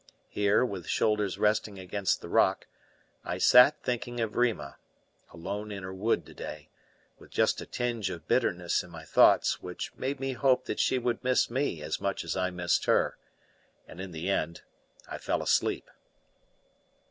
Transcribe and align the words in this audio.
Here, 0.29 0.65
with 0.65 0.87
shoulders 0.87 1.37
resting 1.37 1.77
against 1.77 2.21
the 2.21 2.27
rock, 2.27 2.65
I 3.23 3.37
sat 3.37 3.83
thinking 3.83 4.19
of 4.19 4.35
Rima, 4.35 4.77
alone 5.31 5.71
in 5.71 5.83
her 5.83 5.93
wood 5.93 6.25
today, 6.25 6.69
with 7.19 7.29
just 7.29 7.61
a 7.61 7.67
tinge 7.67 8.09
of 8.09 8.27
bitterness 8.27 8.81
in 8.81 8.89
my 8.89 9.05
thoughts 9.05 9.61
which 9.61 9.95
made 9.95 10.19
me 10.19 10.33
hope 10.33 10.65
that 10.65 10.79
she 10.79 10.97
would 10.97 11.23
miss 11.23 11.51
me 11.51 11.83
as 11.83 12.01
much 12.01 12.23
as 12.23 12.35
I 12.35 12.49
missed 12.49 12.85
her; 12.85 13.19
and 13.87 14.01
in 14.01 14.09
the 14.11 14.27
end 14.27 14.63
I 15.07 15.19
fell 15.19 15.43
asleep. 15.43 15.87